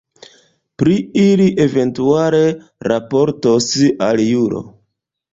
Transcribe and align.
Pri 0.83 0.93
ili 1.23 1.45
eventuale 1.65 2.39
raportos 2.91 3.67
aliulo. 4.07 4.63